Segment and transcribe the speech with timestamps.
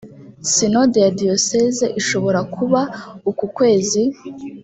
[0.51, 2.81] sinode ya diyoseze ishobora kuba
[3.29, 4.01] uku kwezi